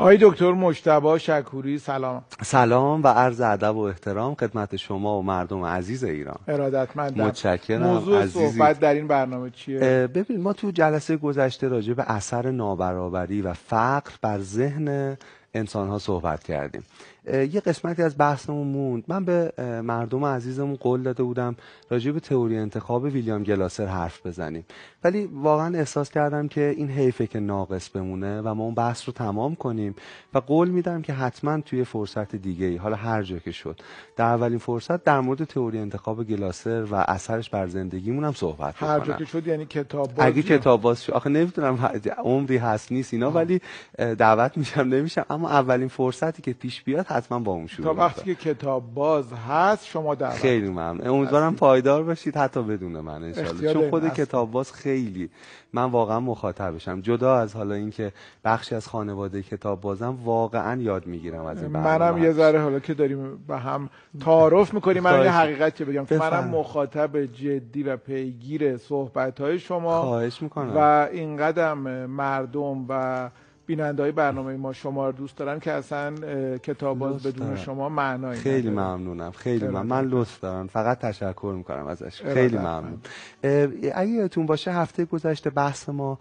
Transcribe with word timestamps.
آقای 0.00 0.18
دکتر 0.20 0.52
مشتبا 0.52 1.18
شکوری 1.18 1.78
سلام. 1.78 2.22
سلام 2.42 3.02
و 3.02 3.06
عرض 3.06 3.40
ادب 3.40 3.76
و 3.76 3.80
احترام 3.80 4.34
خدمت 4.34 4.76
شما 4.76 5.18
و 5.18 5.22
مردم 5.22 5.64
عزیز 5.64 6.04
ایران. 6.04 6.38
ارادتمندم. 6.48 7.24
متشکرم. 7.26 7.82
موضوع 7.82 8.22
عزیزی. 8.22 8.50
صحبت 8.50 8.80
در 8.80 8.94
این 8.94 9.06
برنامه 9.06 9.50
چیه؟ 9.50 9.78
ببین 10.14 10.40
ما 10.40 10.52
تو 10.52 10.70
جلسه 10.70 11.16
گذشته 11.16 11.68
راجع 11.68 11.92
به 11.92 12.10
اثر 12.10 12.50
نابرابری 12.50 13.42
و 13.42 13.52
فقر 13.52 14.10
بر 14.22 14.38
ذهن 14.38 15.16
انسان 15.54 15.88
ها 15.88 15.98
صحبت 15.98 16.42
کردیم. 16.42 16.82
یه 17.26 17.60
قسمتی 17.60 18.02
از 18.02 18.18
بحثمون 18.18 18.66
موند. 18.66 19.04
من 19.08 19.24
به 19.24 19.52
مردم 19.84 20.24
عزیزمون 20.24 20.76
قول 20.76 21.02
داده 21.02 21.22
بودم 21.22 21.56
راجع 21.90 22.10
به 22.10 22.20
تئوری 22.20 22.58
انتخاب 22.58 23.04
ویلیام 23.04 23.42
گلاسر 23.42 23.86
حرف 23.86 24.26
بزنیم. 24.26 24.64
ولی 25.04 25.26
واقعا 25.26 25.78
احساس 25.78 26.10
کردم 26.10 26.48
که 26.48 26.74
این 26.76 26.88
حیفه 26.88 27.26
که 27.26 27.40
ناقص 27.40 27.88
بمونه 27.88 28.40
و 28.40 28.54
ما 28.54 28.64
اون 28.64 28.74
بحث 28.74 29.02
رو 29.06 29.12
تمام 29.12 29.54
کنیم 29.54 29.94
و 30.34 30.38
قول 30.38 30.68
میدم 30.68 31.02
که 31.02 31.12
حتما 31.12 31.60
توی 31.60 31.84
فرصت 31.84 32.36
دیگه 32.36 32.66
ای 32.66 32.76
حالا 32.76 32.96
هر 32.96 33.22
جا 33.22 33.38
که 33.38 33.50
شد. 33.52 33.80
در 34.16 34.24
اولین 34.24 34.58
فرصت 34.58 35.04
در 35.04 35.20
مورد 35.20 35.44
تئوری 35.44 35.78
انتخاب 35.78 36.24
گلاسر 36.24 36.86
و 36.90 36.94
اثرش 37.08 37.50
بر 37.50 37.66
زندگیمون 37.66 38.24
هم 38.24 38.32
صحبت 38.32 38.82
هر 38.82 38.98
بکنم. 38.98 39.12
جا 39.12 39.18
که 39.18 39.24
شد 39.24 39.46
یعنی 39.46 39.66
کتاب 39.66 40.14
بازی 40.14 40.28
اگه 40.28 40.42
کتاب 40.42 40.80
باز 40.80 41.04
شد 41.04 41.12
آخه 41.12 41.30
نمی‌دونم 41.30 41.90
عمری 42.24 42.56
هست 42.56 42.92
نیست 42.92 43.14
اینا 43.14 43.30
ولی 43.30 43.60
دعوت 43.98 44.56
میشم 44.56 44.80
نمیشم. 44.80 45.26
اما 45.30 45.50
اولین 45.50 45.88
فرصتی 45.88 46.42
که 46.42 46.52
پیش 46.52 46.82
بیاد 46.82 47.06
حتما 47.12 47.38
با 47.38 47.52
اون 47.52 47.66
شروع 47.66 47.86
تا 47.86 47.94
وقتی 47.94 48.34
که 48.34 48.54
کتاب 48.54 48.94
باز 48.94 49.32
هست 49.48 49.86
شما 49.86 50.14
دعوت 50.14 50.36
خیلی 50.36 50.68
ممنون. 50.68 51.06
امیدوارم 51.06 51.54
پایدار 51.54 52.02
باشید 52.02 52.36
حتی 52.36 52.62
بدون 52.62 53.00
من 53.00 53.22
انشالله 53.22 53.72
چون 53.72 53.90
خود. 53.90 54.08
کتاب 54.08 54.50
باز 54.50 54.72
خیلی 54.72 55.30
من 55.72 55.84
واقعا 55.84 56.20
مخاطبشم 56.20 57.00
جدا 57.00 57.36
از 57.36 57.56
حالا 57.56 57.74
اینکه 57.74 58.12
بخشی 58.44 58.74
از 58.74 58.88
خانواده 58.88 59.42
کتاب 59.42 59.80
بازم 59.80 60.18
واقعا 60.24 60.80
یاد 60.80 61.06
می‌گیرم 61.06 61.44
از 61.44 61.62
این 61.62 61.72
منم. 61.72 62.22
یه 62.22 62.32
ذره 62.32 62.60
حالا 62.60 62.78
که 62.78 62.94
داریم 62.94 63.44
به 63.48 63.58
هم 63.58 63.90
تعارف 64.24 64.74
می‌کنیم 64.74 65.02
من 65.02 65.24
یه 65.24 65.30
حقیقت 65.30 65.76
که 65.76 65.84
بگم. 65.84 66.04
که 66.04 66.18
منم. 66.18 66.48
مخاطب 66.48 67.24
جدی 67.24 67.82
و 67.82 67.96
پیگیر 67.96 68.76
صحبت 68.76 69.40
های 69.40 69.58
شما 69.58 70.02
خواهش 70.02 70.42
می‌کنم. 70.42 70.72
و 70.76 71.08
این 71.12 71.36
قدم 71.36 71.78
مردم 72.06 72.84
و 72.88 73.30
بیننده 73.70 74.02
های 74.02 74.12
برنامه 74.12 74.56
ما 74.56 74.72
شما 74.72 75.06
رو 75.06 75.12
دوست 75.12 75.36
دارن 75.36 75.60
که 75.60 75.72
اصلا 75.72 76.14
کتاب 76.58 76.98
باز 76.98 77.22
بدون 77.22 77.46
دارم. 77.46 77.56
شما 77.56 77.88
معنایی 77.88 78.40
خیلی 78.40 78.70
نداره. 78.70 78.86
ممنونم 78.86 79.30
خیلی 79.30 79.68
من 79.68 79.86
من. 79.86 80.04
لطف 80.04 80.40
دارم 80.40 80.66
فقط 80.66 80.98
تشکر 80.98 81.54
می‌کنم 81.56 81.86
ازش 81.86 82.22
خیلی 82.22 82.58
من. 82.58 82.78
ممنون 82.80 82.98
اه، 83.44 83.68
اگه 83.94 84.10
یادتون 84.10 84.46
باشه 84.46 84.72
هفته 84.72 85.04
گذشته 85.04 85.50
بحث 85.50 85.88
ما 85.88 86.18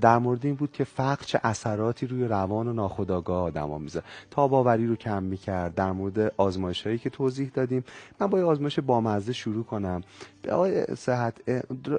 در 0.00 0.18
مورد 0.18 0.46
این 0.46 0.54
بود 0.54 0.72
که 0.72 0.84
فقر 0.84 1.24
چه 1.24 1.40
اثراتی 1.44 2.06
روی 2.06 2.24
روان 2.24 2.68
و 2.68 2.72
ناخودآگاه 2.72 3.42
آدما 3.42 3.78
می‌ذاره 3.78 4.06
تاباوری 4.30 4.86
رو 4.86 4.96
کم 4.96 5.22
می‌کرد 5.22 5.74
در 5.74 5.92
مورد 5.92 6.32
آزمایش 6.36 6.86
هایی 6.86 6.98
که 6.98 7.10
توضیح 7.10 7.50
دادیم 7.54 7.84
من 8.20 8.26
با 8.26 8.38
یه 8.38 8.44
آزمایش 8.44 8.80
بامزه 8.80 9.32
شروع 9.32 9.64
کنم 9.64 10.02
به 10.42 10.52
آقای 10.52 10.84
صحت 10.96 11.34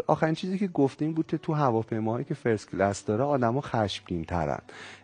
آخرین 0.08 0.36
چیزی 0.36 0.58
که 0.58 0.68
گفتیم 0.68 1.14
بود 1.14 1.28
که 1.28 1.38
تو 1.38 1.54
هواپیماهایی 1.54 2.26
که 2.26 2.34
فرست 2.34 2.72
کلاس 2.72 3.06
داره 3.06 3.24
آدما 3.24 3.62
خشمگین 3.62 4.24
ترن 4.24 4.60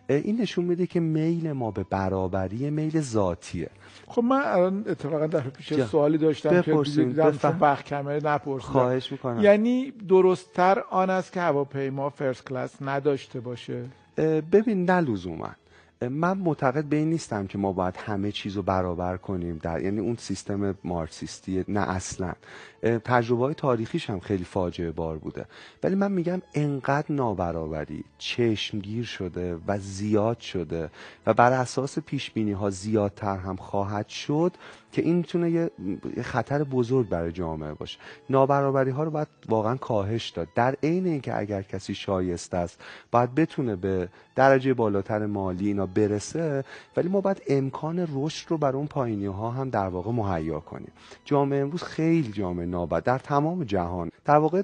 این 0.08 0.40
نشون 0.40 0.64
میده 0.64 0.86
که 0.86 1.00
میل 1.00 1.52
ما 1.52 1.70
به 1.70 1.84
برابری 1.90 2.70
میل 2.70 3.00
ذاتیه 3.00 3.70
خب 4.06 4.22
من 4.24 4.42
الان 4.44 4.84
اتفاقا 4.88 5.26
دفعه 5.26 5.50
پیش 5.50 5.72
جا. 5.72 5.86
خب 5.86 6.16
داشتم 6.16 6.62
که 6.62 6.72
دیدم. 6.96 7.58
وقت 7.60 7.84
کمه 7.84 8.20
نپرسیدم 8.24 8.72
خواهش 8.72 9.12
می‌کنم 9.12 9.40
یعنی 9.42 9.90
درستتر 10.08 10.82
آن 10.90 11.10
است 11.10 11.32
که 11.32 11.40
هواپیما 11.40 12.10
فرست 12.10 12.48
کلاس 12.48 12.82
نداشته 12.82 13.40
باشه 13.40 13.84
ببین 14.52 14.90
نه 14.90 15.00
لزوما 15.00 15.50
من 16.00 16.38
معتقد 16.38 16.84
به 16.84 16.96
این 16.96 17.10
نیستم 17.10 17.46
که 17.46 17.58
ما 17.58 17.72
باید 17.72 17.96
همه 17.96 18.32
چیز 18.32 18.56
رو 18.56 18.62
برابر 18.62 19.16
کنیم 19.16 19.58
در 19.62 19.82
یعنی 19.82 20.00
اون 20.00 20.16
سیستم 20.16 20.74
مارکسیستی 20.84 21.64
نه 21.68 21.80
اصلا. 21.80 22.32
تجربه 23.04 23.44
های 23.44 23.54
تاریخیش 23.54 24.10
هم 24.10 24.20
خیلی 24.20 24.44
فاجعه 24.44 24.90
بار 24.90 25.18
بوده. 25.18 25.46
ولی 25.82 25.94
من 25.94 26.12
میگم 26.12 26.42
انقدر 26.54 27.12
نابرابری 27.12 28.04
چشمگیر 28.18 29.04
شده 29.04 29.58
و 29.66 29.78
زیاد 29.78 30.40
شده 30.40 30.90
و 31.26 31.34
بر 31.34 31.52
اساس 31.52 31.98
پیش 31.98 32.30
بینی 32.30 32.52
ها 32.52 32.70
زیادتر 32.70 33.36
هم 33.36 33.56
خواهد 33.56 34.08
شد 34.08 34.52
که 34.92 35.02
این 35.02 35.16
می‌تونه 35.16 35.50
یه 35.50 35.70
خطر 36.22 36.64
بزرگ 36.64 37.08
برای 37.08 37.32
جامعه 37.32 37.74
باشه. 37.74 37.98
نابرابری 38.30 38.90
ها 38.90 39.04
رو 39.04 39.10
باید 39.10 39.28
واقعا 39.48 39.76
کاهش 39.76 40.28
داد. 40.28 40.48
در 40.54 40.76
عین 40.82 41.06
اینکه 41.06 41.38
اگر 41.38 41.62
کسی 41.62 41.94
شایسته 41.94 42.56
است 42.56 42.80
باید 43.10 43.34
بتونه 43.34 43.76
به 43.76 44.08
درجه 44.36 44.74
بالاتر 44.74 45.26
مالی 45.26 45.66
اینا 45.66 45.83
برسه 45.86 46.64
ولی 46.96 47.08
ما 47.08 47.20
باید 47.20 47.42
امکان 47.48 48.08
رشد 48.14 48.50
رو 48.50 48.58
برای 48.58 48.76
اون 48.76 48.86
پایینی 48.86 49.26
ها 49.26 49.50
هم 49.50 49.70
در 49.70 49.88
واقع 49.88 50.10
مهیا 50.10 50.60
کنیم. 50.60 50.92
جامعه 51.24 51.60
امروز 51.60 51.82
خیلی 51.82 52.32
جامعه 52.32 52.66
نابرابر 52.66 53.00
در 53.00 53.18
تمام 53.18 53.64
جهان. 53.64 54.10
در 54.24 54.36
واقع 54.36 54.62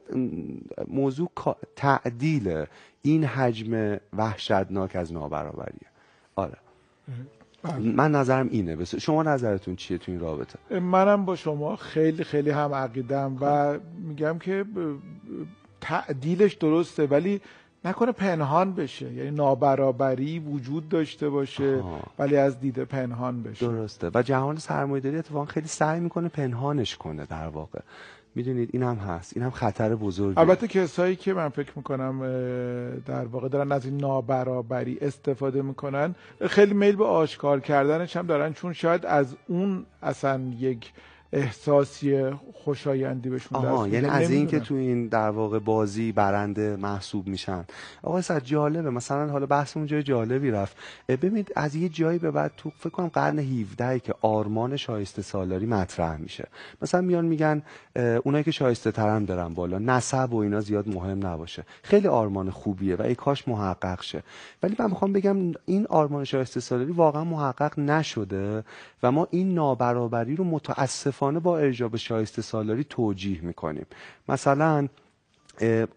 موضوع 0.88 1.30
تعدیل 1.76 2.64
این 3.02 3.24
حجم 3.24 3.98
وحشتناک 4.16 4.96
از 4.96 5.12
نابرابریه. 5.12 5.88
آره. 6.36 6.56
من 7.78 8.10
نظرم 8.12 8.48
اینه. 8.50 8.76
بس 8.76 8.94
شما 8.94 9.22
نظرتون 9.22 9.76
چیه 9.76 9.98
تو 9.98 10.12
این 10.12 10.20
رابطه؟ 10.20 10.80
منم 10.80 11.24
با 11.24 11.36
شما 11.36 11.76
خیلی 11.76 12.24
خیلی 12.24 12.50
هم 12.50 12.74
عقیدم 12.74 13.36
و 13.40 13.78
میگم 14.08 14.38
که 14.38 14.64
تعدیلش 15.80 16.54
درسته 16.54 17.06
ولی 17.06 17.40
نکنه 17.84 18.12
پنهان 18.12 18.72
بشه. 18.74 19.12
یعنی 19.12 19.30
نابرابری 19.30 20.38
وجود 20.38 20.88
داشته 20.88 21.28
باشه 21.28 21.76
آها. 21.76 22.00
ولی 22.18 22.36
از 22.36 22.60
دید 22.60 22.84
پنهان 22.84 23.42
بشه. 23.42 23.66
درسته. 23.66 24.10
و 24.14 24.22
جهان 24.22 24.56
سرمایه‌داری 24.56 25.16
اتفاقا 25.16 25.44
خیلی 25.44 25.68
سعی 25.68 26.00
می‌کنه 26.00 26.28
پنهانش 26.28 26.96
کنه 26.96 27.26
در 27.26 27.48
واقع. 27.48 27.80
می‌دونید 28.34 28.70
این 28.72 28.82
هم 28.82 28.96
هست. 28.96 29.32
این 29.36 29.44
هم 29.44 29.50
خطر 29.50 29.94
بزرگی 29.94 30.40
البته 30.40 30.68
کسایی 30.68 31.16
که 31.16 31.34
من 31.34 31.48
فکر 31.48 31.72
می‌کنم 31.76 32.20
در 33.06 33.24
واقع 33.24 33.48
دارن 33.48 33.72
از 33.72 33.84
این 33.84 33.96
نابرابری 33.96 34.98
استفاده 35.00 35.62
می‌کنن 35.62 36.14
خیلی 36.46 36.74
میل 36.74 36.96
به 36.96 37.04
آشکار 37.04 37.60
کردنش 37.60 38.16
هم 38.16 38.26
دارن. 38.26 38.52
چون 38.52 38.72
شاید 38.72 39.06
از 39.06 39.36
اون 39.48 39.86
اصلا 40.02 40.40
یک 40.58 40.92
احساسی 41.32 42.30
خوشایندی 42.64 43.28
بهشون 43.30 43.58
آها 43.58 43.84
دست 43.84 43.94
یعنی. 43.94 44.06
از 44.06 44.30
این 44.30 44.46
که. 44.46 44.60
تو 44.60 44.74
این 44.74 45.06
در 45.06 45.30
واقع 45.30 45.58
بازی 45.58 46.12
برنده 46.12 46.76
محسوب 46.76 47.26
میشن. 47.26 47.64
آقا 48.02 48.20
صد 48.20 48.44
جالبه. 48.44 48.90
مثلا 48.90 49.30
حالا 49.30 49.46
بحثمون 49.46 49.86
جای 49.86 50.02
جالبی 50.02 50.50
رفت. 50.50 50.76
ببینید 51.08 51.52
از 51.56 51.74
یه 51.74 51.88
جایی 51.88 52.18
به 52.18 52.30
بعد 52.30 52.52
تو 52.56 52.70
فکر 52.78 52.90
کنم 52.90 53.08
قرن 53.08 53.38
17 53.38 54.00
که 54.00 54.14
آرمان 54.20 54.76
شایسته 54.76 55.22
سالاری 55.22 55.66
مطرح 55.66 56.16
میشه. 56.16 56.48
مثلا 56.82 57.00
میان 57.00 57.24
میگن 57.24 57.62
اونایی 58.24 58.44
که 58.44 58.50
شایسته 58.50 58.92
ترن 58.92 59.24
برن 59.24 59.54
بالا. 59.54 59.78
نسب 59.78 60.32
و 60.32 60.36
اینا 60.36 60.60
زیاد 60.60 60.88
مهم 60.88 61.26
نباشه. 61.26 61.64
خیلی 61.82 62.08
آرمان 62.08 62.50
خوبیه 62.50 62.96
و 62.96 63.02
ای 63.02 63.14
کاش 63.14 63.48
محقق 63.48 64.02
شه. 64.02 64.22
ولی 64.62 64.76
من 64.78 64.90
می‌خوام 64.90 65.12
بگم 65.12 65.36
این 65.66 65.86
آرمان 65.86 66.24
شایسته 66.24 66.60
سالاری 66.60 66.92
واقعا 66.92 67.24
محقق 67.24 67.78
نشده 67.78 68.64
و 69.02 69.12
ما 69.12 69.28
این 69.30 69.54
نابرابری 69.54 70.36
رو 70.36 70.44
متاسفانه 71.20 71.40
با 71.40 71.58
ارجاع 71.58 71.88
به 71.88 71.98
شایسته 71.98 72.42
سالاری 72.42 72.84
توجیه 72.84 73.40
می‌کنیم. 73.40 73.86
مثلا 74.28 74.88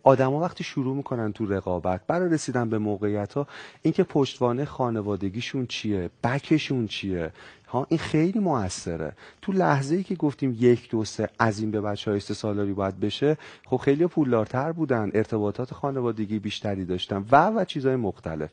آدما 0.03 0.39
وقتی 0.39 0.63
شروع 0.63 0.95
می‌کنن 0.95 1.33
تو 1.33 1.45
رقابت 1.45 2.01
برای 2.07 2.29
رسیدن 2.29 2.69
به 2.69 2.77
موقعیت 2.77 3.33
ها 3.33 3.47
اینکه 3.81 4.03
پشتوانه 4.03 4.65
خانوادگیشون 4.65 5.65
چیه 5.65 6.09
بکشون 6.23 6.87
چیه 6.87 7.31
ها 7.73 7.85
این 7.89 7.99
خیلی 7.99 8.39
موثره. 8.39 9.13
تو 9.41 9.51
لحظه 9.51 9.95
ای 9.95 10.03
که 10.03 10.15
گفتیم 10.15 10.57
یک 10.59 10.89
دو 10.89 11.05
سه 11.05 11.29
از 11.39 11.59
این 11.59 11.71
به 11.71 11.81
بعد 11.81 11.95
شایسته 11.95 12.33
سالاری 12.33 12.73
باید 12.73 12.99
بشه 12.99 13.37
خب 13.65 13.77
خیلی 13.77 14.07
پولدارتر 14.07 14.71
بودن 14.71 15.11
ارتباطات 15.13 15.73
خانوادگی 15.73 16.39
بیشتری 16.39 16.85
داشتن 16.85 17.25
و 17.31 17.49
و 17.49 17.65
چیزهای 17.65 17.95
مختلف. 17.95 18.49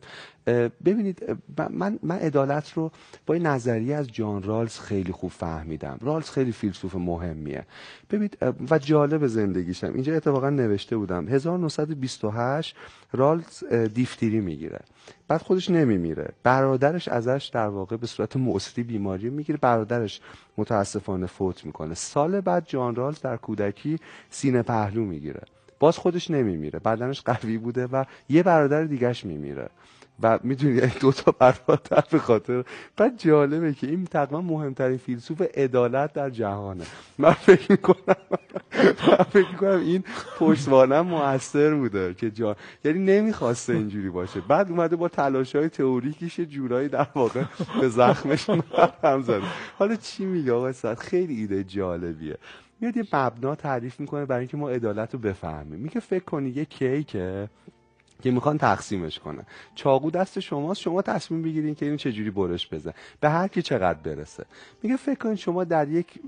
ببینید 0.85 1.23
من 1.71 1.99
من 2.03 2.19
عدالت 2.19 2.73
رو 2.73 2.91
با 3.27 3.35
این 3.35 3.47
نظریه 3.47 3.97
از 3.97 4.09
جان 4.09 4.43
رالز 4.43 4.79
خیلی 4.79 5.13
خوب 5.13 5.31
فهمیدم. 5.31 5.99
رالز 6.01 6.31
خیلی 6.31 6.53
فیلسوف 6.53 6.95
مهمیه. 6.95 7.67
ببینید 8.11 8.39
و 8.71 8.79
جالب 8.79 9.27
زندگیشم. 9.27 9.93
اینجا 9.95 10.15
اتفاقا 10.15 10.51
نوشته 10.51 10.97
بودم 10.97 11.29
1928 11.29 12.77
رالز 13.13 13.65
دیفتری 13.95 14.41
می‌گیره. 14.41 14.81
بعد 15.29 15.43
خودش 15.43 15.71
نمیمیره. 15.71 16.29
برادرش 16.43 17.09
ازش 17.09 17.51
در 17.53 17.69
واقع 17.69 17.97
به 17.97 18.07
صورت 18.07 18.37
مصری 18.37 18.85
بیماری 19.11 19.31
می‌گیره. 19.31 19.59
برادرش 19.59 20.21
متاسفانه 20.59 21.27
فوت 21.27 21.65
می‌کنه. 21.65 21.95
سال 21.95 22.41
بعد 22.41 22.67
جان 22.67 22.95
رالز 22.95 23.21
در 23.21 23.37
کودکی 23.37 23.99
سینه 24.31 24.63
پهلو 24.63 25.05
می‌گیره. 25.05 25.43
باز 25.79 25.99
خودش 25.99 26.31
نمیمیره. 26.31 26.79
بدنش 26.79 27.21
قوی 27.21 27.59
بوده 27.59 27.87
و 27.87 28.05
یه 28.29 28.43
برادر 28.43 28.85
دیگهش 28.85 29.25
میمیره. 29.25 29.69
و 30.23 30.39
می‌دونی 30.43 30.81
دو 31.01 31.13
تا 31.13 31.33
برادر 31.33 32.05
به 32.11 32.19
خاطر. 32.19 32.65
بعد 32.97 33.19
جالبه 33.19 33.75
که 33.75 33.87
این 33.87 34.05
تقریبا 34.05 34.41
مهمترین 34.41 34.99
فیلسوف 34.99 35.43
عدالت 35.55 36.13
در 36.13 36.31
جهانه. 36.31 36.85
من 37.19 37.33
فکر 37.33 37.73
می‌کنم 37.73 38.17
من 39.09 39.25
فکر 39.31 39.49
می‌کنم 39.53 39.81
این 39.81 40.05
پشتوانم 40.39 41.01
موثر 41.01 41.75
بوده 41.75 42.15
که 42.15 42.31
جا... 42.31 42.57
یعنی 42.85 42.99
نمی‌خواسته 42.99 43.73
اینجوری 43.73 44.11
باشه. 44.11 44.41
بعد 44.41 44.71
اومده 44.71 44.97
با 44.97 45.09
تلاش 45.09 45.57
های 45.57 45.69
تئوریکیش 45.69 46.41
جورایی 46.41 46.89
در 46.89 47.07
واقع 47.15 47.43
به 47.81 47.89
زخمش 47.89 48.51
هم 49.03 49.23
زده. 49.23 49.43
حالا 49.79 49.97
چی 49.97 50.25
میگه 50.25 50.53
آقا 50.53 50.95
خیلی 50.95 51.35
ایده 51.37 51.65
جالبیه. 51.65 52.37
میاد 52.81 52.97
یه 52.97 53.05
مبنا 53.13 53.55
تعریف 53.55 54.01
می‌کنه 54.01 54.25
برای 54.25 54.41
اینکه 54.41 54.57
ما 54.57 54.71
عدالت 54.71 55.15
رو 55.15 55.21
بفهمیم. 55.21 55.81
میگه 55.81 56.01
فکر 56.01 56.25
کنی 56.25 56.51
یه 56.51 56.65
کیکه؟ 56.65 57.49
که 58.21 58.31
می‌خوان 58.31 58.59
تقسیمش 58.59 59.19
کنن. 59.19 59.47
چاقو 59.75 60.11
دست 60.11 60.41
شماست 60.41 60.81
شما 60.81 61.03
تصمیم 61.03 61.43
بگیرین 61.43 61.75
که 61.75 61.87
این 61.87 61.97
چجوری 61.97 62.31
برش 62.31 62.69
بزن. 62.69 62.93
به 63.21 63.31
هر 63.31 63.49
کی 63.49 63.63
چقدر 63.63 63.99
برسه. 63.99 64.45
میگه 64.83 64.97
فکر 64.97 65.19
کنید 65.19 65.37
شما 65.37 65.65
در 65.65 65.89
یک 65.89 66.21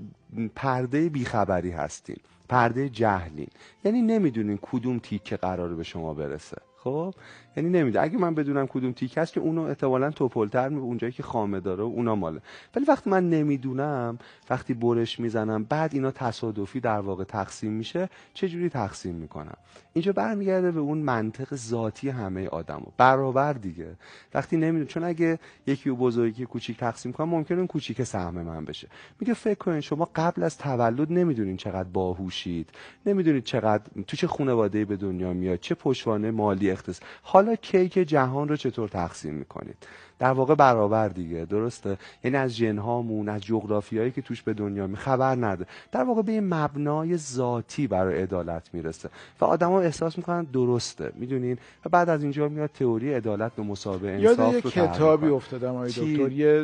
پرده 0.55 1.09
بیخبری 1.09 1.71
هستین 1.71 2.17
پرده 2.49 2.89
جهلین. 2.89 3.47
یعنی 3.85 4.01
نمی‌دونین 4.01 4.59
کدوم 4.61 4.99
تیکه 4.99 5.37
قراره 5.37 5.75
به 5.75 5.83
شما 5.83 6.13
برسه. 6.13 6.57
خب؟ 6.77 7.13
یعنی 7.57 7.69
نمیده. 7.69 8.01
اگه 8.01 8.17
من 8.17 8.35
بدونم 8.35 8.67
کدوم 8.67 8.91
تیک 8.91 9.17
هست 9.17 9.33
که 9.33 9.39
اونو 9.39 9.61
احتمالاً 9.61 10.11
توپلتر 10.11 10.69
می 10.69 10.79
اونجایی 10.79 11.13
که 11.13 11.23
خامه 11.23 11.59
داره 11.59 11.83
و 11.83 11.87
اونا 11.87 12.15
ماله. 12.15 12.41
ولی 12.75 12.85
وقتی 12.85 13.09
من 13.09 13.29
نمی‌دونم 13.29 14.17
وقتی 14.49 14.73
برش 14.73 15.19
می‌زنم 15.19 15.63
بعد 15.63 15.93
اینا 15.93 16.11
تصادفی 16.11 16.79
در 16.79 16.99
واقع 16.99 17.23
تقسیم 17.23 17.71
میشه 17.71 18.09
چه 18.33 18.49
جوری 18.49 18.69
تقسیم 18.69 19.15
می‌کنم؟ 19.15 19.57
اینجا 19.93 20.11
برمیگرده 20.13 20.71
به 20.71 20.79
اون 20.79 20.97
منطق 20.97 21.55
ذاتی 21.55 22.09
همه 22.09 22.47
آدمو. 22.47 22.85
برابر 22.97 23.53
دیگه. 23.53 23.95
وقتی 24.33 24.57
نمی‌دونم 24.57 24.85
چون 24.85 25.03
اگه 25.03 25.39
یکی 25.67 25.89
و 25.89 25.95
بزرگی 25.95 26.45
کوچیک 26.45 26.77
تقسیم 26.77 27.11
کنم 27.11 27.29
ممکنه 27.29 27.57
اون 27.57 27.67
کوچیک 27.67 28.03
سهم 28.03 28.41
من 28.41 28.65
بشه. 28.65 28.87
میگه 29.19 29.33
فکر 29.33 29.57
کنین 29.57 29.81
شما 29.81 30.09
قبل 30.15 30.43
از 30.43 30.57
تولد 30.57 31.11
نمی‌دونین 31.11 31.57
چقدر 31.57 31.89
باهوشید 31.89 32.69
نمی‌دونید 33.05 33.43
چقدر 33.43 33.83
تو 34.07 34.17
چه 34.17 34.27
خانواده 34.27 34.85
به 34.85 34.95
دنیا 34.95 35.33
میاد 35.33 35.59
چه 35.59 35.75
پشتوانه 35.75 36.31
مالی 36.31 36.71
اختصاص. 36.71 36.99
حالا 37.43 37.55
کیک 37.55 37.93
جهان 37.93 38.47
رو 38.47 38.55
چطور 38.55 38.89
تقسیم 38.89 39.33
می‌کنید؟ 39.33 39.75
در 40.19 40.31
واقع 40.31 40.55
برابر 40.55 41.07
دیگه 41.07 41.45
درسته؟ 41.45 41.97
یعنی 42.23 42.37
از 42.37 42.57
جنهامون 42.57 43.29
از 43.29 43.41
جغرافیایی 43.41 44.11
که 44.11 44.21
توش 44.21 44.41
به 44.41 44.53
دنیا 44.53 44.87
می 44.87 44.95
خبر 44.95 45.35
نده. 45.35 45.65
در 45.91 46.03
واقع 46.03 46.21
به 46.21 46.33
یه 46.33 46.41
مبنای 46.41 47.17
ذاتی 47.17 47.87
برای 47.87 48.21
عدالت 48.21 48.69
می‌رسه. 48.73 49.09
و 49.41 49.45
آدما 49.45 49.81
احساس 49.81 50.17
می‌کنن 50.17 50.43
درسته. 50.43 51.11
می‌دونین؟ 51.15 51.57
و 51.85 51.89
بعد 51.89 52.09
از 52.09 52.23
اینجا 52.23 52.49
میاد 52.49 52.69
تئوری 52.79 53.13
عدالت 53.13 53.51
به 53.55 53.63
مسابقه 53.63 54.07
انصاف 54.07 54.53
یاد 54.53 54.65
یه 54.65 54.71
کتابی 54.71 55.27
افتادم 55.27 55.75
آقای 55.75 55.89
دکتر. 55.89 56.31
یه 56.31 56.63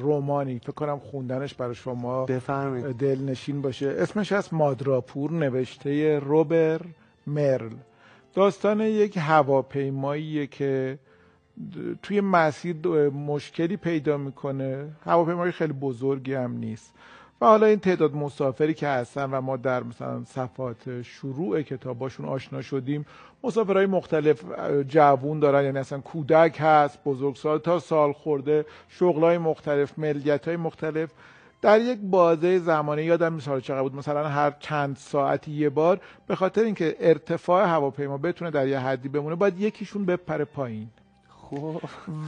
رمانی 0.00 0.58
فکر 0.58 0.72
کنم 0.72 0.98
خوندنش 0.98 1.54
برای 1.54 1.74
شما 1.74 2.24
بفرمایید. 2.24 2.96
دلنشین 2.96 3.62
باشه. 3.62 3.96
اسمش 3.98 4.32
از 4.32 4.54
مادراپور 4.54 5.32
نوشته 5.32 6.18
روبر 6.18 6.80
مرل. 7.26 7.70
داستان 8.34 8.80
یک 8.80 9.16
هواپیماییه 9.20 10.46
که 10.46 10.98
توی 12.02 12.20
مسیر 12.20 12.76
مشکلی 13.08 13.76
پیدا 13.76 14.16
می‌کنه. 14.16 14.88
هواپیمای 15.04 15.52
خیلی 15.52 15.72
بزرگی 15.72 16.34
هم 16.34 16.52
نیست. 16.56 16.94
و 17.40 17.46
حالا 17.46 17.66
این 17.66 17.78
تعداد 17.78 18.14
مسافری 18.14 18.74
که 18.74 18.88
هستن 18.88 19.30
و 19.30 19.40
ما 19.40 19.56
در 19.56 19.82
مثلا 19.82 20.24
صفات 20.24 21.02
شروع 21.02 21.62
کتاباشون 21.62 22.26
آشنا 22.26 22.62
شدیم 22.62 23.06
مسافرهای 23.44 23.86
مختلف 23.86 24.44
جوون 24.88 25.40
دارن. 25.40 25.64
یعنی 25.64 25.78
اصلا 25.78 26.00
کودک 26.00 26.56
هست 26.60 27.04
بزرگسال 27.04 27.58
تا 27.58 27.78
سال 27.78 28.12
خورده 28.12 28.66
شغلای 28.88 29.38
مختلف 29.38 29.98
ملیت 29.98 30.48
های 30.48 30.56
مختلف. 30.56 31.10
در 31.64 31.80
یک 31.80 31.98
بازه 32.02 32.58
زمانی 32.58 33.02
یادم 33.02 33.32
مثال 33.32 33.60
چقدر 33.60 33.82
بود 33.82 33.94
مثلا 33.94 34.28
هر 34.28 34.54
چند 34.60 34.96
ساعتی 34.96 35.50
یه 35.50 35.70
بار 35.70 36.00
به 36.26 36.36
خاطر 36.36 36.62
اینکه 36.62 36.96
ارتفاع 37.00 37.66
هواپیما 37.66 38.18
بتونه 38.18 38.50
در 38.50 38.68
یه 38.68 38.78
حدی 38.78 39.08
بمونه 39.08 39.34
باید 39.34 39.60
یکیشون 39.60 40.04
بپره 40.04 40.44
پایین 40.44 40.88
خب. 41.28 41.80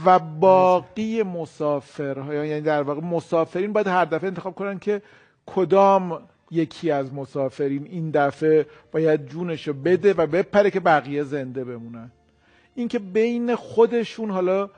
و 0.05 0.19
باقی 0.19 1.23
مسافر 1.23 2.45
یعنی 2.45 2.61
در 2.61 2.81
واقع 2.81 3.01
مسافرین 3.01 3.73
باید 3.73 3.87
هر 3.87 4.05
دفعه 4.05 4.27
انتخاب 4.27 4.55
کنن 4.55 4.79
که 4.79 5.01
کدام 5.45 6.19
یکی 6.51 6.91
از 6.91 7.13
مسافرین 7.13 7.85
این 7.85 8.11
دفعه 8.11 8.65
باید 8.91 9.25
جونشو 9.25 9.73
بده 9.73 10.13
و 10.13 10.27
بپره 10.27 10.71
که 10.71 10.79
بقیه 10.79 11.23
زنده 11.23 11.63
بمونن 11.63 12.11
اینکه 12.75 12.99
بین 12.99 13.55
خودشون 13.55 14.31
حالا 14.31 14.69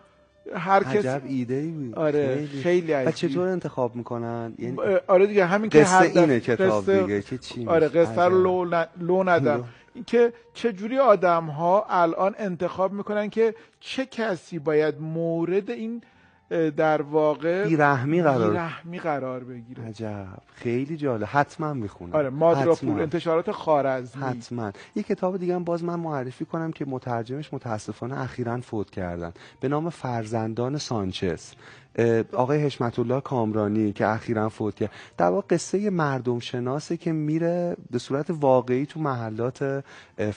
هر 0.56 0.84
کس 0.84 0.96
عجب 1.06 1.22
ایده 1.28 1.54
ای 1.54 1.72
بود. 1.72 1.96
آره 1.96 2.36
خیلی, 2.36 2.62
خیلی 2.62 2.94
و 2.94 3.12
چطور 3.12 3.48
انتخاب 3.48 3.96
می‌کنن؟ 3.96 4.54
یعنی 4.60 4.78
آره 5.07 5.28
دیگه 5.28 5.46
همین 5.46 5.69
که 5.69 5.84
هر 5.84 6.04
اینه 6.04 6.40
کتاب 6.40 7.00
دیگه 7.00 7.22
که 7.22 7.38
چی 7.38 7.66
آره 7.66 7.88
قصه 7.88 8.22
رو 8.22 8.66
لو, 8.66 8.86
لو 9.01 9.24
ندم. 9.24 9.63
اینکه 9.94 10.34
چجوری 10.54 11.00
آدم 11.00 11.44
ها 11.46 11.86
الان 11.90 12.36
انتخاب 12.38 12.94
می‌کنن 12.94 13.30
که 13.30 13.56
چه 13.80 14.06
کسی 14.06 14.60
باید 14.60 15.01
مورد 15.01 15.69
این 15.69 16.01
در 16.78 17.01
واقع 17.01 17.68
بیرحمی 17.68 18.22
قرار 18.22 18.50
بیرحمی 18.50 19.00
قرار 19.00 19.44
بگیره. 19.44 19.84
عجب. 19.84 20.28
خیلی 20.54 20.98
جالب. 20.98 21.28
حتما 21.31 21.74
می‌خونم. 21.74 22.16
آره 22.16 22.30
مادراپور 22.30 23.01
انتشارات 23.01 23.51
خارزمی 23.51 24.24
حتما. 24.24 24.72
یه 24.96 25.04
کتاب 25.04 25.38
دیگه 25.38 25.56
هم 25.56 25.63
باز 25.63 25.84
من 25.84 25.96
معرفی 25.96 26.46
کنم 26.46 26.72
که 26.72 26.86
مترجمش 26.86 27.54
متاسفانه 27.54 28.22
اخیرا 28.22 28.62
فوت 28.62 28.90
کردن. 28.90 29.34
به 29.60 29.68
نام 29.68 29.90
فرزندان 29.90 30.78
سانچز. 30.78 31.51
آقای 32.33 32.59
حشمت 32.63 33.00
الله 33.00 33.21
کامرانی 33.21 33.91
که 33.91 34.07
اخیرا 34.07 34.50
فوت 34.50 34.75
کرد. 34.75 34.91
در 35.18 35.25
واقع 35.25 35.47
قصه 35.50 35.89
مردم 35.89 36.39
شناسه 36.39 36.97
که 36.97 37.12
میره 37.12 37.77
به 37.91 38.00
صورت 38.00 38.25
واقعی 38.30 38.86
تو 38.86 39.00
محلات 39.00 39.83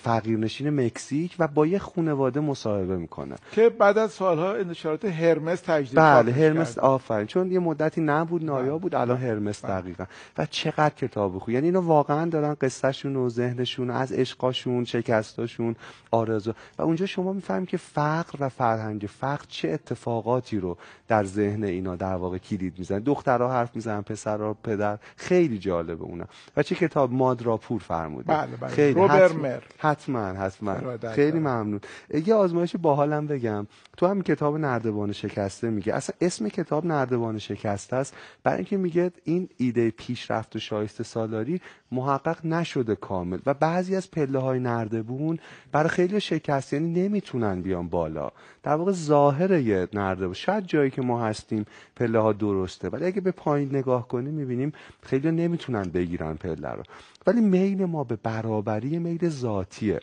فقیرنشین 0.03 0.71
مکزیک 0.71 1.37
و 1.39 1.49
با 1.49 1.67
یه 1.67 1.79
خانواده 1.79 2.41
مصاحبه 2.41 2.97
می‌کنه. 2.97 3.37
که 3.53 3.69
بعد 3.69 3.99
از 3.99 4.13
سالها 4.13 4.53
انتشارات 4.53 5.05
هرمس 5.05 5.61
تجدید 5.61 5.99
بله 5.99 6.33
هرمس 6.33 6.79
آفرین. 6.79 7.27
چون 7.27 7.53
یه 7.53 7.59
مدتی 7.59 8.01
نبود 8.01 8.45
نایا 8.45 8.79
بود 8.79 8.95
الان 8.95 9.17
بله. 9.17 9.27
هرمس 9.27 9.65
بله. 9.65 9.81
دقیقا. 9.81 10.05
و 10.39 10.47
چقدر 10.47 10.95
کتاب 10.95 11.39
خوب. 11.39 11.51
یعنی 11.51 11.67
اینا 11.67 11.83
واقعا 11.83 12.31
دارن 12.31 12.57
قصهشون 12.61 13.17
و 13.17 13.29
ذهنشون 13.29 13.91
از 13.91 14.13
عشقاشون 14.13 14.85
شکستاشون 14.85 15.77
آرزو. 16.11 16.53
و 16.79 16.83
اونجا 16.83 17.07
شما 17.07 17.33
می‌فهمید 17.33 17.69
که 17.69 17.77
فقر 17.77 18.39
و 18.41 18.49
فرهنگ 18.49 19.09
فقر 19.21 19.45
چه 19.49 19.69
اتفاقاتی 19.69 20.59
رو 20.59 20.77
در 21.09 21.25
ذهن 21.25 21.42
اینا 21.43 21.97
در 21.97 22.15
واقع 22.15 22.39
کلید 22.39 22.79
می‌زنن 22.79 22.99
دخترها 22.99 23.53
حرف 23.53 23.77
می‌زنن 23.77 24.03
پسرها 24.03 24.55
پدر. 24.55 24.99
خیلی 25.17 25.59
جالبه 25.59 26.05
اونا. 26.05 26.25
و 26.57 26.63
چه 26.63 26.75
کتاب؟ 26.75 27.13
مادرا 27.13 27.57
پور 27.57 27.81
فرموده 27.81 28.33
بله 28.33 28.57
بله. 28.57 28.71
خیلی 28.71 29.01
حتما 29.01 29.49
حتما, 29.79 30.21
حتما. 30.21 31.13
خیلی 31.13 31.39
ممنون. 31.39 31.81
یه 32.27 32.35
آزمایش 32.35 32.77
باحالم 32.77 33.27
بگم. 33.27 33.67
تو 33.97 34.07
هم 34.07 34.23
کتاب 34.23 34.57
نردبان 34.57 35.13
شکسته 35.13 35.71
میگه. 35.71 35.95
اصلا 35.95 36.17
اسم 36.21 36.49
کتاب 36.49 36.87
نردبان 36.87 37.39
شکسته 37.39 37.97
است. 37.97 38.15
برای 38.43 38.57
اینکه 38.57 38.77
میگه 38.77 39.13
این 39.25 39.49
ایده 39.57 39.91
پیشرفت 39.91 40.57
و 40.57 40.59
شایسته 40.59 41.05
سالاری 41.05 41.61
محقق 41.93 42.47
نشده 42.47 42.95
کامل. 42.95 43.39
و 43.47 43.55
بعضی 43.55 43.97
از 43.97 44.11
پله 44.11 44.39
های 44.39 44.61
نردبون 44.61 45.39
برای 45.73 45.89
خیلی 45.89 46.21
شکست 46.21 46.73
یعنی 46.73 47.03
نمی‌تونن 47.03 47.63
بیان 47.63 47.89
بالا. 47.89 48.31
در 48.63 48.75
واقع 48.75 48.93
ظاهر 48.93 49.53
یه 49.53 49.89
نردبون. 49.93 50.35
شاید 50.35 50.67
جایی 50.67 50.91
که 50.91 51.03
ما 51.03 51.25
هستیم 51.25 51.65
پله 51.97 52.19
ها 52.19 52.33
درسته 52.33 52.89
ولی 52.89 53.05
اگه 53.05 53.21
به 53.21 53.31
پایین 53.31 53.69
نگاه 53.77 54.09
کنیم 54.09 54.35
می‌بینیم 54.35 54.73
خیلی 55.03 55.31
نمی‌تونن 55.31 55.83
بگیرن 55.83 56.35
پله 56.35 56.69
رو. 56.69 56.83
ولی 57.27 57.41
میل 57.41 57.85
ما 57.85 58.05
به 58.05 58.17
برابری 58.17 58.99
میل 58.99 59.29
ذاتیه. 59.29 60.01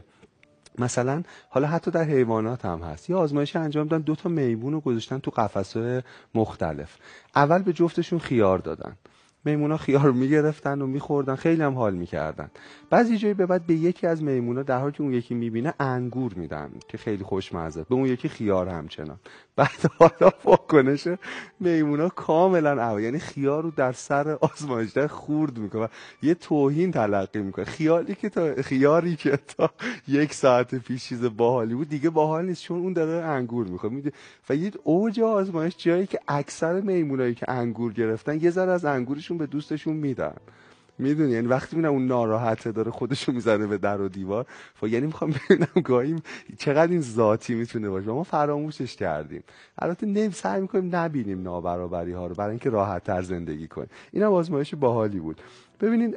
مثلا 0.78 1.24
حالا 1.50 1.68
حتی 1.68 1.92
در 1.92 2.04
حیوانات 2.04 2.66
هم 2.66 2.80
هست. 2.80 3.10
یه 3.10 3.16
آزمایش 3.16 3.56
انجام 3.56 3.88
دادن 3.88 4.04
دو 4.04 4.16
تا 4.16 4.30
میمون 4.30 4.74
رو 4.74 4.80
گذاشتن 4.80 5.18
تو 5.18 5.32
قفسه 5.32 6.04
مختلف. 6.36 6.98
اول 7.36 7.62
به 7.62 7.74
جفتشون 7.74 8.20
خیار 8.20 8.60
دادن. 8.60 8.96
میمونا 9.46 9.78
خیار 9.78 10.12
می‌گرفتن 10.12 10.82
و 10.82 10.88
میخوردن. 10.88 11.36
خیلی 11.36 11.62
هم 11.62 11.74
حال 11.74 11.94
می‌کردن. 11.96 12.52
بعضی 12.90 13.18
جایی 13.18 13.34
به 13.34 13.46
بعد 13.46 13.66
به 13.66 13.74
یکی 13.74 14.08
از 14.08 14.24
میمونا 14.24 14.64
در 14.64 14.80
حالی 14.80 14.92
که 14.92 15.04
اون 15.04 15.14
یکی 15.14 15.34
می‌بینه 15.34 15.74
انگور 15.80 16.34
میدن 16.34 16.72
که 16.88 16.98
خیلی 16.98 17.24
خوشمزه. 17.24 17.84
به 17.84 17.96
اون 17.96 18.06
یکی 18.06 18.30
خیار 18.30 18.70
همچنان. 18.70 19.20
بعد 19.60 19.92
حالا 20.00 20.32
واکنش 20.44 21.08
میمونا 21.60 22.10
کاملا 22.10 22.72
عوض. 22.72 23.04
یعنی 23.04 23.20
خیار 23.20 23.64
رو 23.64 23.72
در 23.72 23.92
سر 23.92 24.38
آزمایشگر 24.42 25.08
خورد 25.08 25.58
می‌کنه 25.58 25.90
یه 26.22 26.34
توهین 26.34 26.92
تلقی 26.92 27.40
می‌کنه. 27.40 27.66
خیالی 27.66 28.16
که 28.16 28.30
تا 28.30 28.62
خیاری 28.62 29.16
که 29.16 29.40
تا 29.58 29.70
یک 30.08 30.34
ساعت 30.34 30.76
پیش 30.76 31.04
چیز 31.06 31.24
باحالی 31.38 31.76
بود 31.76 31.90
دیگه 31.90 32.10
باحال 32.10 32.46
نیست 32.46 32.64
چون 32.64 32.80
اون 32.80 32.94
داره 32.94 33.26
انگور 33.26 33.68
می‌خواد 33.68 33.92
میده 33.92 34.12
و 34.50 34.56
یه 34.56 34.72
اوج 34.84 35.20
آزمایش 35.20 35.78
جایی 35.78 36.08
که 36.08 36.20
اکثر 36.28 36.82
میمونایی 36.82 37.36
که 37.36 37.52
انگور 37.52 37.94
گرفتن 37.94 38.40
یه 38.42 38.50
ذره 38.50 38.72
از 38.72 38.86
انگورشون 38.86 39.38
به 39.38 39.46
دوستشون 39.46 39.96
میدن. 39.96 40.36
می‌دونی؟ 41.00 41.32
یعنی 41.32 41.48
وقتی 41.48 41.76
می‌بینم 41.76 41.94
اون 41.94 42.08
ناراحته 42.08 42.72
داره 42.72 42.92
خودشو 42.92 43.32
می‌زنه 43.32 43.68
به 43.68 43.78
در 43.78 44.02
و 44.02 44.10
دیوار 44.10 44.46
ف... 44.76 44.84
یعنی 44.84 45.06
می‌خوام 45.06 45.32
ببینم 45.32 45.82
گاهی 45.84 46.16
چقدر 46.58 46.92
این 46.92 47.02
ذاتی 47.02 47.56
می‌تونه 47.56 47.90
باشه. 47.90 48.08
ما 48.08 48.24
فراموشش 48.24 48.96
کردیم. 48.96 49.44
البته 49.78 50.08
نمی 50.08 50.32
سعی 50.32 50.62
می‌کنیم 50.62 50.96
نبینیم 50.96 51.42
نابرابری 51.42 52.12
ها 52.12 52.28
رو 52.28 52.36
برای 52.36 52.50
اینکه 52.50 52.70
راحت 52.70 53.04
تر 53.04 53.22
زندگی 53.22 53.68
کنیم. 53.68 53.90
اینم 54.12 54.34
آزمایش 54.34 54.76
باحالی 54.76 55.20
بود. 55.20 55.42
ببینین 55.82 56.16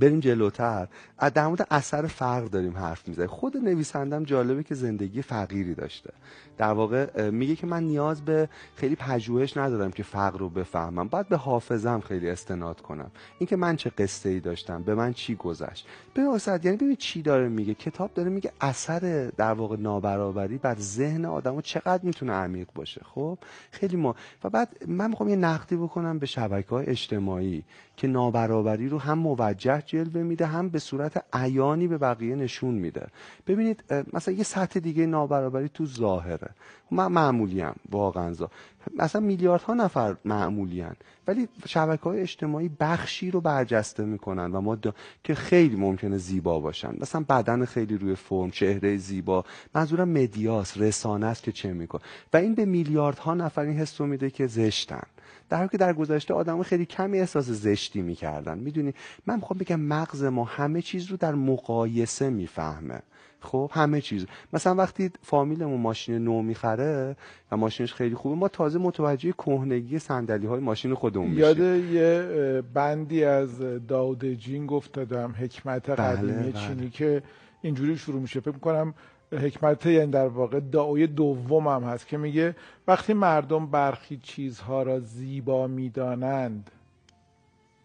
بریم 0.00 0.20
جلوتر. 0.20 0.88
در 1.34 1.46
مورد 1.46 1.66
اثر 1.70 2.06
فقر 2.06 2.44
داریم 2.44 2.76
حرف 2.76 3.08
می‌زنیم. 3.08 3.28
خود 3.28 3.56
نویسندم 3.56 4.24
جالبه 4.24 4.62
که 4.62 4.74
زندگی 4.74 5.22
فقیری 5.22 5.74
داشته. 5.74 6.12
در 6.58 6.72
واقع 6.72 7.30
میگه 7.30 7.56
که 7.56 7.66
من 7.66 7.82
نیاز 7.82 8.24
به 8.24 8.48
خیلی 8.76 8.96
پژوهش 8.96 9.56
ندارم 9.56 9.90
که 9.90 10.02
فقر 10.02 10.38
رو 10.38 10.48
بفهمم. 10.48 11.08
باید 11.08 11.28
به 11.28 11.36
حافظم 11.36 12.00
خیلی 12.00 12.30
استناد 12.30 12.80
کنم. 12.80 13.10
اینکه 13.38 13.56
من 13.56 13.76
چه 13.76 13.90
قصه 13.90 14.28
ای 14.28 14.40
داشتم 14.40 14.82
به 14.82 14.94
من 14.94 15.12
چی 15.12 15.34
گذشت. 15.34 15.86
به 16.14 16.24
واسط 16.24 16.64
یعنی 16.64 16.76
ببین 16.76 16.96
چی 16.96 17.22
داره 17.22 17.48
میگه. 17.48 17.74
کتاب 17.74 18.14
داره 18.14 18.30
میگه 18.30 18.52
اثر 18.60 19.30
در 19.36 19.52
واقع 19.52 19.76
نابرابری 19.76 20.58
بر 20.58 20.76
ذهن 20.78 21.24
آدمو 21.24 21.60
چقدر 21.60 22.04
می‌تونه 22.04 22.32
عمیق 22.32 22.68
باشه. 22.74 23.00
خب؟ 23.04 23.38
خیلی 23.70 23.96
ما 23.96 24.14
و 24.44 24.50
بعد 24.50 24.68
من 24.86 25.10
می‌خوام 25.10 25.28
یه 25.28 25.36
نقدی 25.36 25.76
بکنم 25.76 26.18
به 26.18 26.26
شبکه 26.26 26.70
های 26.70 26.86
اجتماعی 26.86 27.64
که 27.96 28.08
نابرابری 28.08 28.88
رو 28.88 28.98
هم 28.98 29.18
موجه 29.18 29.82
جلوه 29.86 30.22
میده 30.22 30.46
هم 30.46 30.68
به 30.68 30.78
صورت 30.78 31.24
عیانی 31.32 31.88
به 31.88 31.98
بقیه 31.98 32.34
نشون 32.34 32.74
میده. 32.74 33.06
ببینید 33.46 33.84
مثلا 34.12 34.34
یه 34.34 34.44
سطح 34.44 34.80
دیگه 34.80 35.06
نابرابری 35.06 35.68
تو 35.68 35.86
ظاهره. 35.86 36.50
من 36.90 37.06
معمولی 37.06 37.60
هم 37.60 37.74
واقعا. 37.90 38.32
زا. 38.32 38.50
مثلا 38.98 39.20
میلیاردها 39.20 39.74
نفر 39.74 40.16
معمولی 40.24 40.80
هن. 40.80 40.96
ولی 41.26 41.48
شبکه 41.66 42.02
های 42.02 42.20
اجتماعی 42.20 42.70
بخشی 42.80 43.30
رو 43.30 43.40
برجسته 43.40 44.04
می‌کنن 44.04 44.52
و 44.52 44.60
ما 44.60 44.78
که 45.24 45.34
خیلی 45.34 45.76
ممکنه 45.76 46.18
زیبا 46.18 46.60
باشن. 46.60 46.94
مثلا 47.00 47.24
بدن 47.28 47.64
خیلی 47.64 47.98
روی 47.98 48.14
فرم 48.14 48.50
چهره 48.50 48.96
زیبا. 48.96 49.44
منظورم 49.74 50.08
مدیاس 50.08 50.78
رسانه 50.78 51.26
است 51.26 51.42
که 51.42 51.52
چه 51.52 51.72
میکن 51.72 51.98
و 52.32 52.36
این 52.36 52.54
به 52.54 52.64
میلیاردها 52.64 53.34
نفر 53.34 53.62
این 53.62 53.78
حس 53.78 54.00
میده 54.00 54.30
که 54.30 54.46
زشتن. 54.46 55.02
در 55.48 55.56
حالی 55.56 55.68
که 55.68 55.78
در 55.78 55.92
گذشته 55.92 56.34
آدم 56.34 56.62
خیلی 56.62 56.86
کمی 56.86 57.18
احساس 57.18 57.50
زشتی 57.50 58.02
می‌کردن. 58.02 58.58
می‌دونی؟ 58.58 58.94
من 59.26 59.36
می‌خوام 59.36 59.58
بگم 59.58 59.80
مغز 59.80 60.24
ما 60.24 60.44
همه 60.44 60.82
چیز 60.82 61.06
رو 61.06 61.16
در 61.16 61.34
مقایسه 61.34 62.30
می‌فهمه. 62.30 63.02
خب 63.46 63.70
همه 63.74 64.00
چیز. 64.00 64.26
مثلا 64.52 64.74
وقتی 64.74 65.10
فامیلمون 65.22 65.80
ماشین 65.80 66.24
نو 66.24 66.42
می‌خره 66.42 67.16
و 67.52 67.56
ماشینش 67.56 67.94
خیلی 67.94 68.14
خوبه 68.14 68.36
ما 68.36 68.48
تازه 68.48 68.78
متوجه 68.78 69.32
کهنگی 69.32 69.98
صندلی 69.98 70.46
های 70.46 70.60
ماشین 70.60 70.94
خودمون 70.94 71.26
میشیم. 71.26 71.42
یاد 71.44 71.58
یه 71.58 72.62
بندی 72.74 73.24
از 73.24 73.58
داود 73.88 74.24
جین 74.24 74.66
گفتادم 74.66 75.34
حکمت 75.38 75.90
بله، 75.90 76.16
قدیمی 76.16 76.32
بله. 76.32 76.52
چینی 76.52 76.90
که 76.90 77.22
اینجوری 77.62 77.98
شروع 77.98 78.20
میشه. 78.20 78.40
فکر 78.40 78.52
می‌کنم 78.52 78.94
حکمت 79.32 79.86
یعنی 79.86 80.10
در 80.10 80.26
واقع 80.26 80.60
دعای 80.60 81.06
دوم 81.06 81.68
هم 81.68 81.82
هست 81.82 82.06
که 82.06 82.16
میگه 82.16 82.56
وقتی 82.88 83.14
مردم 83.14 83.66
برخی 83.66 84.16
چیزها 84.16 84.82
را 84.82 85.00
زیبا 85.00 85.66
می‌دانند 85.66 86.70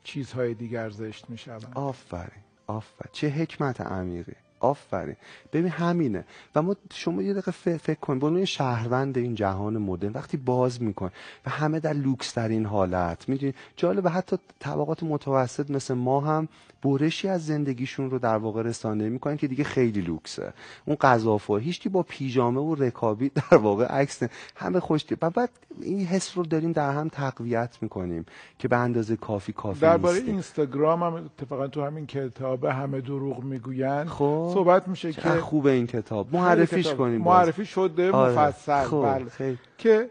چیزهای 0.03 0.53
دیگر 0.53 0.89
زشت 0.89 1.30
می‌شوند. 1.30 1.72
آفرین 1.75 2.44
آفرین. 2.68 3.10
چه 3.12 3.30
حکمت 3.30 3.82
عمیقی. 3.82 4.36
آفرین. 4.62 5.15
ببین 5.53 5.72
همینه. 5.72 6.25
و 6.56 6.62
ما 6.62 6.75
شما 6.94 7.22
یه 7.22 7.34
دقیقه 7.34 7.51
فکر 7.77 8.00
کن. 8.00 8.20
به 8.20 8.46
شهروند 8.46 9.18
این 9.18 9.36
جهان 9.36 9.77
مدرن 9.77 10.12
وقتی 10.12 10.38
باز 10.38 10.82
میکن 10.82 11.10
و 11.46 11.50
همه 11.50 11.80
در 11.80 11.94
لوکس 11.94 12.34
در 12.34 12.50
این 12.50 12.65
حالت. 12.65 13.30
می‌دونی؟ 13.30 13.53
جالبه 13.75 14.10
حتی 14.10 14.38
طبقات 14.60 15.03
متوسط 15.03 15.72
مثل 15.72 15.94
ما 15.94 16.20
هم 16.22 16.48
برشی 16.84 17.27
از 17.27 17.46
زندگیشون 17.46 18.12
رو 18.12 18.20
در 18.20 18.38
واقع 18.38 18.62
رسانه 18.62 19.10
می‌کنن 19.10 19.38
که 19.38 19.48
دیگه 19.48 19.63
خیلی 19.63 20.01
لوکسه. 20.01 20.53
اون 20.86 20.98
غذافور 21.01 21.60
هیچکی 21.60 21.89
با 21.89 22.03
پیژامه 22.03 22.62
و 22.62 22.75
رکابی 22.75 23.32
در 23.51 23.58
واقع 23.58 23.86
عکس 23.86 24.24
همه 24.56 24.80
خوش 24.80 25.06
و 25.22 25.30
بعد 25.30 25.50
این 25.82 26.06
حس 26.06 26.38
رو 26.38 26.44
داریم 26.44 26.72
در 26.72 26.91
هم 26.91 27.10
تقویت 27.10 27.77
می‌کنیم 27.82 28.25
که 28.60 28.68
به 28.68 28.77
اندازه 28.77 29.15
کافی 29.15 29.53
کافی 29.53 29.80
درباره 29.80 30.18
اینستاگرام 30.18 31.03
هم 31.03 31.13
اتفاقا 31.13 31.68
تو 31.68 31.86
همین 31.86 32.06
کتاب 32.06 32.65
همه 32.65 33.01
دروغ 33.01 33.44
می‌گوین 33.44 34.06
خب. 34.06 34.50
صحبت 34.53 34.88
میشه 34.88 35.13
که 35.13 35.29
خوبه 35.29 35.72
این 35.72 35.88
کتاب 35.88 36.36
معرفیش 36.36 36.93
کنیم 36.93 37.22
معرفی 37.22 37.65
شده 37.65 38.12
آره. 38.12 38.31
مفصل 38.31 38.84
خب. 38.84 39.01
بله. 39.03 39.58
که 39.77 40.10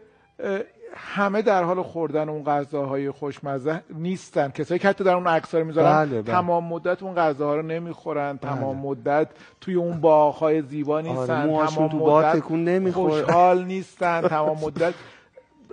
همه 0.95 1.41
در 1.41 1.63
حال 1.63 1.81
خوردن 1.81 2.29
اون 2.29 2.43
غذاهای 2.43 3.11
خوشمزه 3.11 3.83
نیستن 3.89 4.49
کسایی 4.49 4.79
که 4.79 4.87
حتی 4.87 5.03
در 5.03 5.15
اون 5.15 5.27
عکس 5.27 5.55
رو 5.55 5.63
می‌ذارن 5.63 6.05
بله 6.05 6.21
بله. 6.21 6.33
تمام 6.33 6.63
مدت 6.63 7.03
اون 7.03 7.15
غذاها 7.15 7.55
رو 7.55 7.61
نمی‌خورن 7.61 8.39
بله. 8.41 8.51
تمام 8.51 8.77
مدت 8.77 9.27
توی 9.61 9.73
اون 9.73 10.01
باغهای 10.01 10.61
زیبا 10.61 10.95
آره، 10.95 11.09
نیستن 11.09 11.49
آره 11.49 11.67
تمام 11.67 11.89
تو 11.89 11.97
مدت 11.97 12.91
خوشحال 12.91 13.63
نیستن 13.65 14.21
تمام 14.21 14.57
مدت 14.65 14.93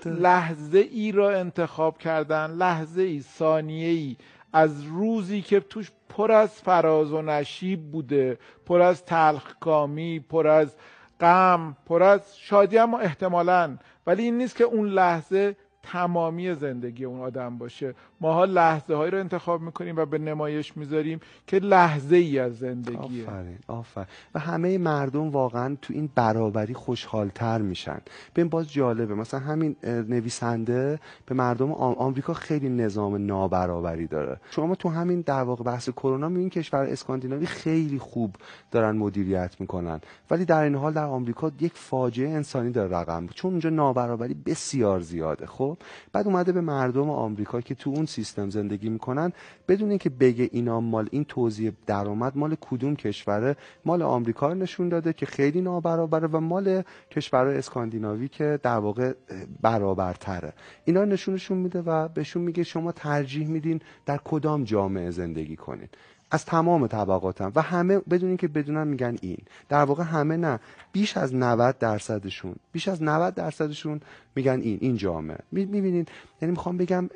لحظه 0.06 0.78
ای 0.78 1.12
را 1.12 1.30
انتخاب 1.30 1.98
کردن 1.98 2.50
لحظه 2.50 3.02
ای 3.02 3.20
ثانیه 3.20 3.88
ای 3.88 4.16
از 4.52 4.84
روزی 4.84 5.42
که 5.42 5.60
توش 5.60 5.92
پر 6.08 6.32
از 6.32 6.54
فراز 6.54 7.12
و 7.12 7.22
نشیب 7.22 7.90
بوده 7.90 8.38
پر 8.66 8.80
از 8.80 9.04
تلخکامی 9.04 10.20
پر 10.20 10.46
از 10.46 10.76
غم 11.20 11.76
پر 11.86 12.02
از 12.02 12.38
شادی 12.38 12.78
اما 12.78 12.98
احتمالا 12.98 13.78
ولی 14.06 14.22
این 14.22 14.38
نیست 14.38 14.56
که 14.56 14.64
اون 14.64 14.88
لحظه 14.88 15.56
تمامی 15.82 16.54
زندگی 16.54 17.04
اون 17.04 17.20
آدم 17.20 17.58
باشه. 17.58 17.94
ماها 18.20 18.44
لحظه 18.44 18.94
هایی 18.94 19.10
رو 19.10 19.18
انتخاب 19.18 19.60
می‌کنیم 19.60 19.96
و 19.96 20.06
به 20.06 20.18
نمایش 20.18 20.76
می‌ذاریم 20.76 21.20
که 21.46 21.58
لحظه 21.58 22.16
ای 22.16 22.38
از 22.38 22.58
زندگیه. 22.58 23.24
آفرین 23.24 23.58
آفرین. 23.68 24.06
و 24.34 24.38
همه 24.38 24.78
مردم 24.78 25.30
واقعا 25.30 25.76
تو 25.82 25.94
این 25.94 26.10
برابری 26.14 26.74
خوشحالتر 26.74 27.58
میشن. 27.58 28.00
ببین 28.36 28.48
باز 28.48 28.72
جالبه. 28.72 29.14
مثلا 29.14 29.40
همین 29.40 29.76
نویسنده 29.84 30.98
به 31.26 31.34
مردم 31.34 31.72
آمریکا 31.72 32.32
خیلی 32.32 32.68
نظام 32.68 33.26
نابرابری 33.26 34.06
داره. 34.06 34.40
شما 34.50 34.74
تو 34.74 34.88
همین 34.88 35.20
در 35.20 35.42
واقع 35.42 35.64
بحث 35.64 35.88
کرونا 35.88 36.28
می‌بینید 36.28 36.52
کشور 36.52 36.84
اسکاندیناوی 36.84 37.46
خیلی 37.46 37.98
خوب 37.98 38.36
دارن 38.70 38.96
مدیریت 38.96 39.56
می‌کنن. 39.60 40.00
ولی 40.30 40.44
در 40.44 40.62
این 40.62 40.74
حال 40.74 40.92
در 40.92 41.04
آمریکا 41.04 41.52
یک 41.60 41.72
فاجعه 41.74 42.28
انسانی 42.28 42.70
داره 42.70 42.96
رقم 42.96 43.26
چون 43.26 43.50
اونجا 43.50 43.70
نابرابری 43.70 44.34
بسیار 44.34 45.00
زیاده 45.00 45.46
خب؟ 45.46 45.78
بعد 46.12 46.26
اومده 46.26 46.52
به 46.52 46.60
مردم 46.60 47.10
آمریکا 47.10 47.60
که 47.60 47.74
تو 47.74 47.90
اون 47.90 48.06
سیستم 48.08 48.50
زندگی 48.50 48.88
می‌کنن. 48.88 49.32
بدون 49.68 49.88
اینکه 49.88 50.10
بگه 50.10 50.48
اینا 50.52 50.80
مال 50.80 51.08
این 51.10 51.24
توزیع 51.24 51.72
درآمد 51.86 52.36
مال 52.36 52.56
کدوم 52.60 52.96
کشوره 52.96 53.56
مال 53.84 54.02
آمریکا 54.02 54.48
رو 54.48 54.54
نشون 54.54 54.88
داده 54.88 55.12
که 55.12 55.26
خیلی 55.26 55.60
نابرابره 55.60 56.28
و 56.28 56.40
مال 56.40 56.82
کشورهای 57.10 57.58
اسکاندیناوی 57.58 58.28
که 58.28 58.60
در 58.62 58.78
واقع 58.78 59.12
برابرتره. 59.60 60.52
اینا 60.84 61.04
نشونشون 61.04 61.58
میده 61.58 61.82
و 61.82 62.08
بهشون 62.08 62.42
میگه 62.42 62.62
شما 62.64 62.92
ترجیح 62.92 63.48
میدین 63.48 63.80
در 64.06 64.20
کدام 64.24 64.64
جامعه 64.64 65.10
زندگی 65.10 65.56
کنین. 65.56 65.88
از 66.30 66.44
تمام 66.44 66.86
طبقاتم. 66.86 67.52
و 67.54 67.62
همه 67.62 67.98
بدون 67.98 68.36
که 68.36 68.48
بدونن 68.48 68.88
میگن 68.88 69.16
این. 69.20 69.38
در 69.68 69.82
واقع 69.82 70.04
همه 70.04 70.36
نه. 70.36 70.60
بیش 70.92 71.16
از 71.16 71.34
90 71.34 71.78
درصدشون 71.78 72.54
بیش 72.72 72.88
از 72.88 73.02
90 73.02 73.34
درصدشون 73.34 74.00
میگن 74.34 74.60
این. 74.60 74.78
این 74.80 74.96
جامعه. 74.96 75.38
می‌بینید 75.52 76.08
یعنی 76.42 76.50
می‌خوام 76.52 76.76
بگم 76.76 77.10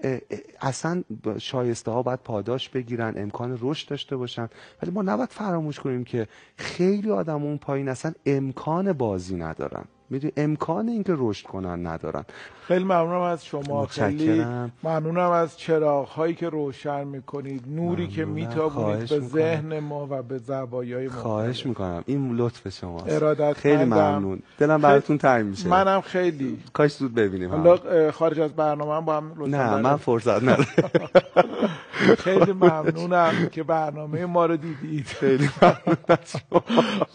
اصلا 0.61 1.03
شایسته 1.39 1.91
ها 1.91 2.03
باید 2.03 2.21
پاداش 2.21 2.69
بگیرن 2.69 3.15
امکان 3.17 3.59
رشد 3.61 3.89
داشته 3.89 4.17
باشن. 4.17 4.49
ولی 4.83 4.91
ما 4.91 5.03
نباید 5.03 5.31
فراموش 5.31 5.81
کنیم 5.81 6.05
که 6.05 6.29
خیلی 6.57 7.11
آدم 7.11 7.43
اون 7.43 7.59
پایین 7.59 7.89
اصلا 7.89 8.13
امکان 8.27 8.93
بازی 8.93 9.37
ندارن. 9.37 9.85
می‌دونی 10.13 10.33
امکان 10.37 10.89
اینکه 10.89 11.15
رشد 11.17 11.47
کنن 11.47 11.87
ندارن. 11.87 12.25
خیلی 12.67 12.85
ممنونم 12.85 13.21
از 13.21 13.45
شما 13.45 13.87
خیلی 13.87 14.45
ممنونم 14.83 15.31
از 15.31 15.59
چراغ 15.59 16.09
هایی 16.09 16.35
که 16.35 16.49
روشن 16.49 17.05
می‌کنید 17.05 17.65
نوری 17.67 18.09
که 18.09 18.25
میتابونید 18.25 19.09
به 19.09 19.21
ذهن 19.21 19.79
ما 19.79 20.07
و 20.11 20.23
به 20.23 20.39
زوایای 20.39 21.07
ما. 21.07 21.13
خواهش 21.13 21.67
می‌کنم. 21.67 22.05
این 22.07 22.37
لطف 22.37 22.69
شماست. 22.69 23.13
ارادت 23.13 23.53
خیلی 23.53 23.85
ممنون. 23.85 24.43
دلم 24.59 24.81
براتون 24.81 25.19
تنگ 25.19 25.47
میشه. 25.47 25.69
منم 25.69 26.01
خیلی. 26.01 26.59
کاش 26.73 26.93
زود 26.93 27.15
ببینیم 27.15 27.51
حالا 27.51 28.11
خارج 28.11 28.41
از 28.41 28.53
برنامه 28.53 28.95
هم 28.95 29.05
با 29.05 29.17
هم 29.17 29.33
نه 29.47 29.77
من 29.77 29.97
فرصت 29.97 30.43
ندارم. 30.43 30.67
خیلی 32.25 32.53
ممنونم 32.53 33.49
که 33.53 33.63
برنامه 33.63 34.27
ما 34.27 34.47
رو 34.47 34.57
دیدید. 34.57 35.07
خیلی 35.07 35.49
ممنون 35.63 35.97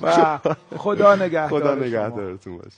و 0.04 0.39
خدا 0.77 1.16
نگهدار 1.16 1.60
خدا 1.60 1.75
نگهدارتون 1.75 2.58
باشه. 2.58 2.77